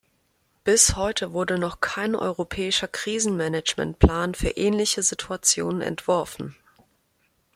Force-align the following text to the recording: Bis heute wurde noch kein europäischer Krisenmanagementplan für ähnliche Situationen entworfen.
Bis 0.63 0.95
heute 0.95 1.31
wurde 1.31 1.59
noch 1.59 1.79
kein 1.79 2.15
europäischer 2.15 2.87
Krisenmanagementplan 2.87 4.33
für 4.33 4.47
ähnliche 4.49 5.03
Situationen 5.03 5.81
entworfen. 5.83 6.55